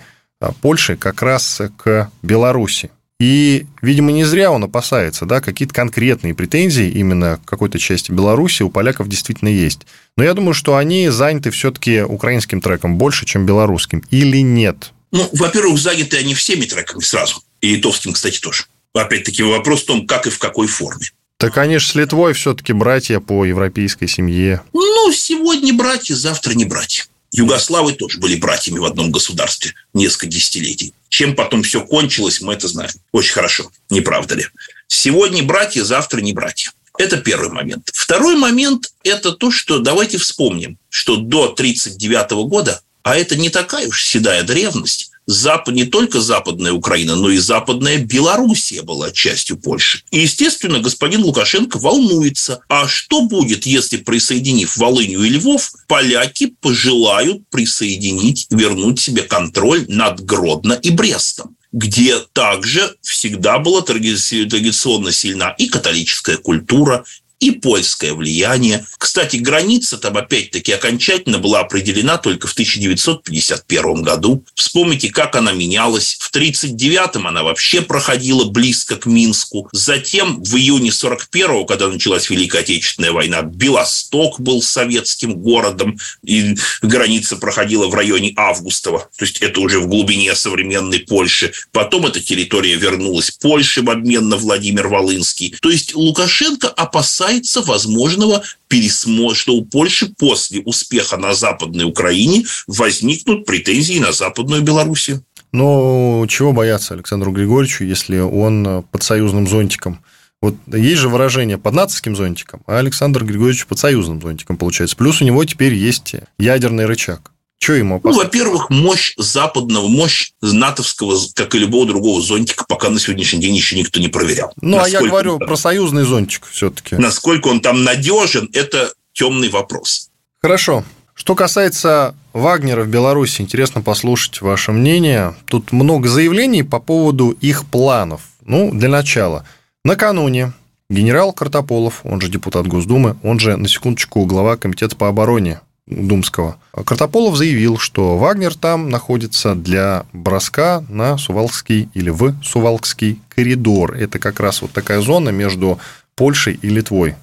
[0.61, 2.91] Польши как раз к Беларуси.
[3.21, 8.63] И, видимо, не зря он опасается, да, какие-то конкретные претензии именно к какой-то части Беларуси
[8.63, 9.81] у поляков действительно есть.
[10.17, 14.03] Но я думаю, что они заняты все-таки украинским треком больше, чем белорусским.
[14.11, 14.93] Или нет?
[15.13, 17.43] Ну, во-первых, заняты они всеми треками сразу.
[17.61, 18.65] И литовским, кстати, тоже.
[18.95, 21.11] Опять-таки вопрос в том, как и в какой форме.
[21.39, 24.62] Да, конечно, с Литвой все-таки братья по европейской семье.
[24.73, 27.05] Ну, сегодня братья, завтра не братья.
[27.33, 30.95] Югославы тоже были братьями в одном государстве несколько десятилетий.
[31.09, 32.93] Чем потом все кончилось, мы это знаем.
[33.12, 34.47] Очень хорошо, не правда ли?
[34.89, 36.72] Сегодня братья, завтра не братья.
[36.99, 37.91] Это первый момент.
[37.95, 43.87] Второй момент– это то, что давайте вспомним, что до 1939 года, а это не такая
[43.89, 50.03] уж седая древность, Запад, не только Западная Украина, но и Западная Белоруссия была частью Польши.
[50.11, 52.62] И, естественно, господин Лукашенко волнуется.
[52.68, 60.20] А что будет, если, присоединив Волынью и Львов, поляки пожелают присоединить, вернуть себе контроль над
[60.24, 61.57] Гродно и Брестом?
[61.72, 67.05] где также всегда была традиционно сильна и католическая культура,
[67.41, 68.86] и польское влияние.
[68.99, 74.45] Кстати, граница там опять-таки окончательно была определена только в 1951 году.
[74.55, 76.18] Вспомните, как она менялась.
[76.20, 79.68] В 1939-м она вообще проходила близко к Минску.
[79.72, 87.36] Затем в июне 41-го, когда началась Великая Отечественная война, Белосток был советским городом, и граница
[87.36, 89.09] проходила в районе Августова.
[89.16, 91.53] То есть это уже в глубине современной Польши.
[91.72, 95.57] Потом эта территория вернулась Польше в обмен на Владимир Волынский.
[95.62, 102.45] То есть Лукашенко опасается касается возможного пересмотра, что у Польши после успеха на Западной Украине
[102.66, 105.22] возникнут претензии на Западную Белоруссию.
[105.53, 110.01] Но чего бояться Александру Григорьевичу, если он под союзным зонтиком?
[110.43, 114.97] Вот есть же выражение под нацистским зонтиком, а Александр Григорьевич под союзным зонтиком получается.
[114.97, 117.33] Плюс у него теперь есть ядерный рычаг.
[117.63, 118.01] Что ему?
[118.03, 123.55] Ну, во-первых, мощь западного, мощь натовского, как и любого другого зонтика, пока на сегодняшний день
[123.55, 124.53] еще никто не проверял.
[124.63, 126.97] Ну, а я говорю про союзный зонтик все-таки.
[126.97, 130.09] Насколько он там надежен, это темный вопрос.
[130.41, 130.85] Хорошо.
[131.13, 135.37] Что касается Вагнера в Беларуси, интересно послушать ваше мнение.
[135.45, 138.23] Тут много заявлений по поводу их планов.
[138.47, 139.47] Ну, для начала.
[139.85, 140.55] Накануне
[140.89, 146.57] генерал Картополов, он же депутат Госдумы, он же, на секундочку, глава Комитета по обороне Думского.
[146.72, 153.95] Картополов заявил, что Вагнер там находится для броска на Сувалкский или в Сувалкский коридор.
[153.95, 155.78] Это как раз вот такая зона между
[156.14, 157.16] Польшей и Литвой.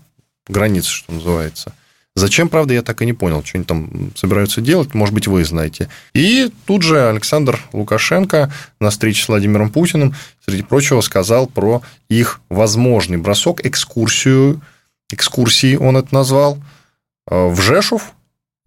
[0.48, 1.74] Граница, что называется.
[2.16, 5.46] Зачем, правда, я так и не понял, что они там собираются делать, может быть, вы
[5.46, 5.88] знаете.
[6.14, 12.42] И тут же Александр Лукашенко на встрече с Владимиром Путиным, среди прочего, сказал про их
[12.50, 14.62] возможный бросок, экскурсию,
[15.12, 16.58] экскурсии он это назвал,
[17.30, 18.14] э, в Жешув,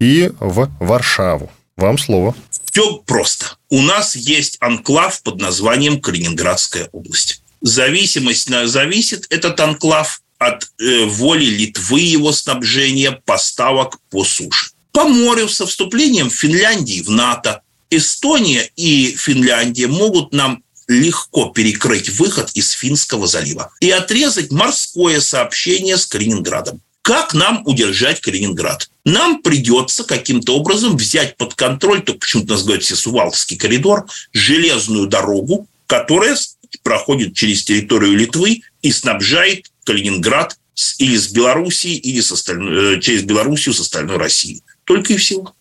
[0.01, 1.51] и в Варшаву.
[1.77, 2.35] Вам слово.
[2.71, 3.57] Все просто.
[3.69, 7.43] У нас есть анклав под названием Калининградская область.
[7.61, 14.71] Зависимость зависит этот анклав от э, воли Литвы его снабжения поставок по суше.
[14.91, 22.49] По морю со вступлением Финляндии в НАТО Эстония и Финляндия могут нам легко перекрыть выход
[22.55, 26.81] из Финского залива и отрезать морское сообщение с Калининградом.
[27.01, 28.89] Как нам удержать Калининград?
[29.05, 35.67] Нам придется каким-то образом взять под контроль, то почему-то называют все Сувалский коридор, железную дорогу,
[35.87, 36.37] которая
[36.83, 40.57] проходит через территорию Литвы и снабжает Калининград
[40.99, 44.63] или с Белоруссией, или с остальной, э, через Белоруссию с остальной Россией.
[44.85, 45.53] Только и всего.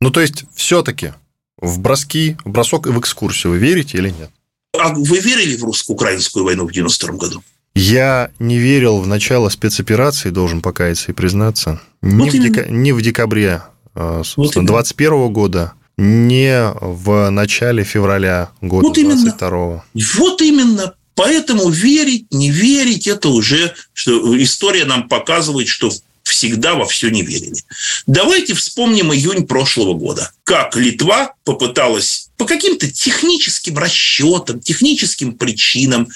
[0.00, 1.14] Ну, то есть, все-таки
[1.56, 4.30] в броски, в бросок и в экскурсию вы верите или нет?
[4.78, 7.42] А вы верили в русско-украинскую войну в 92 году?
[7.74, 11.80] Я не верил в начало спецоперации, должен покаяться и признаться.
[12.02, 12.68] Вот ни, в дек...
[12.70, 13.62] ни в декабре
[13.94, 19.80] а, вот 21 года, не в начале февраля года вот 22 -го.
[20.16, 20.94] Вот именно.
[21.14, 25.90] Поэтому верить, не верить, это уже что история нам показывает, что
[26.22, 27.56] всегда во все не верили.
[28.06, 30.30] Давайте вспомним июнь прошлого года.
[30.44, 36.08] Как Литва попыталась по каким-то техническим расчетам, техническим причинам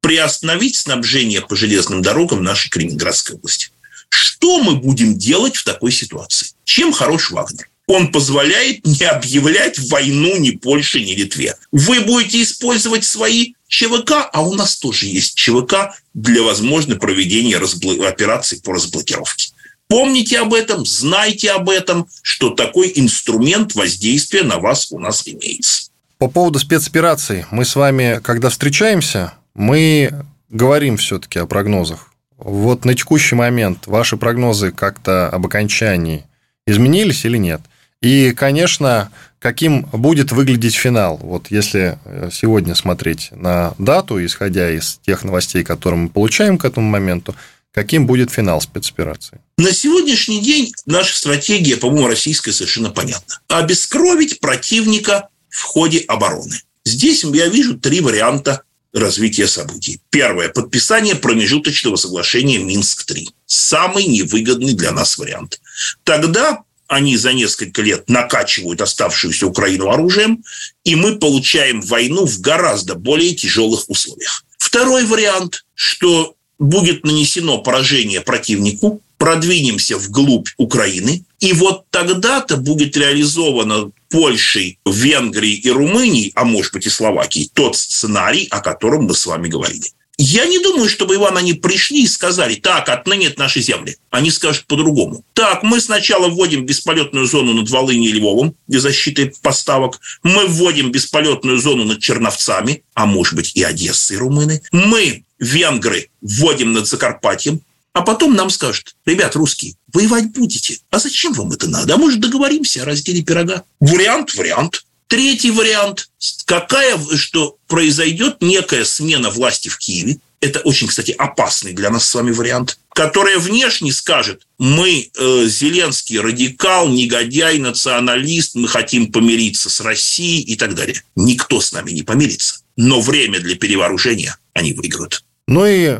[0.00, 3.68] приостановить снабжение по железным дорогам нашей Калининградской области.
[4.08, 6.48] Что мы будем делать в такой ситуации?
[6.64, 7.68] Чем хорош Вагнер?
[7.86, 11.56] Он позволяет не объявлять войну ни Польше, ни Литве.
[11.72, 18.02] Вы будете использовать свои ЧВК, а у нас тоже есть ЧВК для возможного проведения разбл...
[18.04, 19.52] операций по разблокировке.
[19.88, 25.88] Помните об этом, знайте об этом, что такой инструмент воздействия на вас у нас имеется.
[26.18, 27.46] По поводу спецопераций.
[27.50, 30.12] Мы с вами, когда встречаемся, мы
[30.48, 32.12] говорим все-таки о прогнозах.
[32.38, 36.24] Вот на текущий момент ваши прогнозы как-то об окончании
[36.66, 37.60] изменились или нет?
[38.00, 41.16] И, конечно, каким будет выглядеть финал?
[41.16, 46.64] Вот если э, сегодня смотреть на дату, исходя из тех новостей, которые мы получаем к
[46.64, 47.34] этому моменту,
[47.72, 49.40] каким будет финал спецоперации?
[49.58, 53.40] На сегодняшний день наша стратегия, по-моему, российская совершенно понятна.
[53.48, 56.60] Обескровить противника в ходе обороны.
[56.84, 58.62] Здесь я вижу три варианта
[58.98, 60.00] развития событий.
[60.10, 60.48] Первое.
[60.48, 63.28] Подписание промежуточного соглашения Минск-3.
[63.46, 65.60] Самый невыгодный для нас вариант.
[66.04, 70.42] Тогда они за несколько лет накачивают оставшуюся Украину оружием,
[70.84, 74.44] и мы получаем войну в гораздо более тяжелых условиях.
[74.56, 83.90] Второй вариант, что будет нанесено поражение противнику, продвинемся вглубь Украины, и вот тогда-то будет реализовано
[84.08, 89.26] Польшей, Венгрией и Румынией, а может быть и Словакией, тот сценарий, о котором мы с
[89.26, 89.90] вами говорили.
[90.20, 93.98] Я не думаю, чтобы, Иван, они пришли и сказали, так, отныне это наши земли.
[94.10, 95.24] Они скажут по-другому.
[95.32, 100.00] Так, мы сначала вводим бесполетную зону над Волынью и Львовом для защиты поставок.
[100.24, 104.60] Мы вводим бесполетную зону над Черновцами, а может быть и Одессы и Румыны.
[104.72, 107.60] Мы, венгры, вводим над Закарпатьем.
[107.92, 110.78] А потом нам скажут, ребят, русские, воевать будете.
[110.90, 111.94] А зачем вам это надо?
[111.94, 113.64] А может, договоримся о разделе пирога?
[113.80, 114.84] Вариант, вариант.
[115.08, 116.10] Третий вариант,
[116.44, 122.14] какая, что произойдет некая смена власти в Киеве, это очень, кстати, опасный для нас с
[122.14, 129.80] вами вариант, которая внешне скажет, мы э, Зеленский радикал, негодяй, националист, мы хотим помириться с
[129.80, 131.02] Россией и так далее.
[131.16, 132.60] Никто с нами не помирится.
[132.76, 135.24] Но время для перевооружения они выиграют.
[135.48, 135.98] Ну и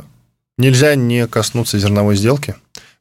[0.59, 2.55] нельзя не коснуться зерновой сделки.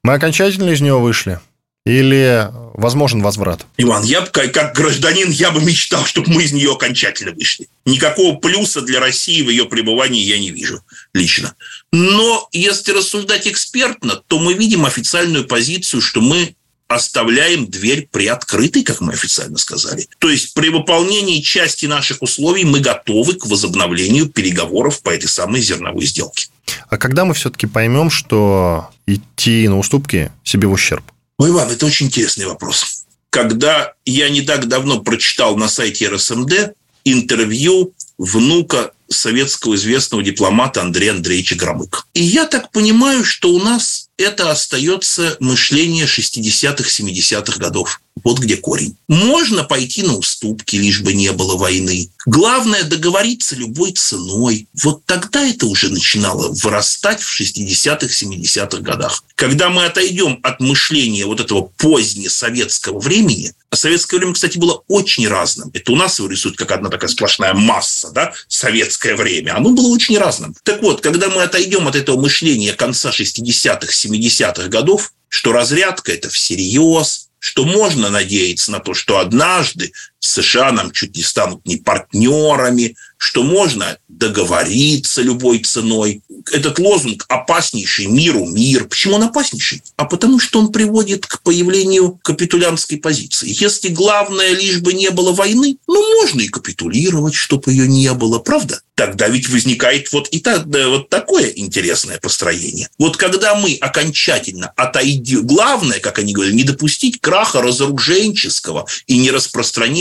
[0.03, 1.39] Мы окончательно из нее вышли.
[1.85, 3.65] Или возможен возврат?
[3.77, 7.69] Иван, я как, гражданин, я бы мечтал, чтобы мы из нее окончательно вышли.
[7.85, 10.83] Никакого плюса для России в ее пребывании я не вижу
[11.13, 11.55] лично.
[11.93, 16.55] Но если рассуждать экспертно, то мы видим официальную позицию, что мы
[16.87, 20.07] оставляем дверь приоткрытой, как мы официально сказали.
[20.19, 25.61] То есть при выполнении части наших условий мы готовы к возобновлению переговоров по этой самой
[25.61, 26.47] зерновой сделке.
[26.89, 31.03] А когда мы все-таки поймем, что идти на уступки себе в ущерб?
[31.37, 33.05] Ой, Иван, это очень интересный вопрос.
[33.29, 36.73] Когда я не так давно прочитал на сайте РСМД
[37.03, 42.03] интервью внука советского известного дипломата Андрея Андреевича Громыка.
[42.13, 48.01] И я так понимаю, что у нас это остается мышление 60-х, 70-х годов.
[48.23, 48.95] Вот где корень.
[49.07, 52.09] Можно пойти на уступки, лишь бы не было войны.
[52.25, 54.67] Главное договориться любой ценой.
[54.83, 59.23] Вот тогда это уже начинало вырастать в 60-х, 70-х годах.
[59.35, 65.27] Когда мы отойдем от мышления вот этого позднесоветского времени, а советское время, кстати, было очень
[65.27, 65.69] разным.
[65.73, 69.55] Это у нас его рисуют как одна такая сплошная масса, да, советское время.
[69.57, 70.55] Оно было очень разным.
[70.63, 76.29] Так вот, когда мы отойдем от этого мышления конца 60-х, 70-х годов, что разрядка– это
[76.29, 82.95] всерьез, что можно надеяться на то, что однажды США нам чуть не станут не партнерами,
[83.17, 86.21] что можно договориться любой ценой.
[86.51, 88.85] Этот лозунг «опаснейший миру мир».
[88.85, 89.81] Почему он опаснейший?
[89.95, 93.47] А потому что он приводит к появлению капитулянтской позиции.
[93.49, 98.39] Если главное лишь бы не было войны, ну, можно и капитулировать, чтобы ее не было,
[98.39, 98.81] правда?
[98.95, 102.89] Тогда ведь возникает вот и так, да, вот такое интересное построение.
[102.97, 109.17] Вот когда мы окончательно отойдем, главное, как они говорят, не допустить краха разоруженческого и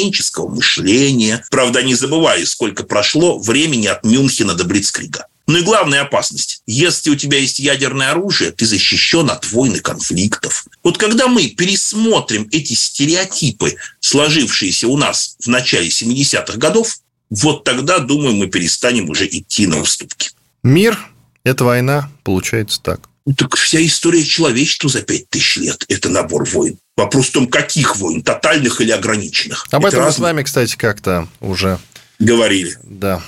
[0.07, 1.45] нераспространенческого мышления.
[1.51, 5.27] Правда, не забывая, сколько прошло времени от Мюнхена до Блицкрига.
[5.49, 6.63] Ну и главная опасность.
[6.67, 10.67] Если у тебя есть ядерное оружие, ты защищен от войн и конфликтов.
[10.83, 16.99] Вот когда мы пересмотрим эти стереотипы, сложившиеся у нас в начале 70-х годов,
[17.31, 20.31] вот тогда, думаю, мы перестанем уже идти на уступки.
[20.65, 20.99] Мир–
[21.45, 23.09] это война, получается так.
[23.27, 26.79] Ну, так вся история человечества за пять тысяч лет– это набор войн.
[26.97, 29.67] Вопрос в том, каких войн, тотальных или ограниченных.
[29.73, 31.79] Об это этом мы с вами, кстати, как-то уже
[32.21, 32.79] говорили.
[32.85, 33.21] Да.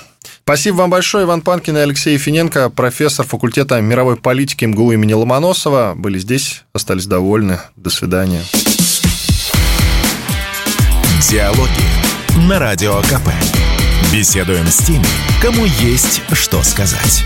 [0.44, 5.94] Спасибо вам большое, Иван Панкин и Алексей Финенко, профессор факультета мировой политики МГУ имени Ломоносова.
[5.96, 7.58] Были здесь, остались довольны.
[7.76, 8.42] До свидания.
[11.28, 13.28] Диалоги на Радио КП.
[14.12, 15.04] Беседуем с теми,
[15.42, 17.24] кому есть что сказать.